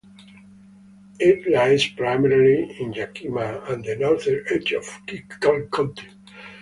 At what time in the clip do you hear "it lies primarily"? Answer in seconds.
1.19-2.75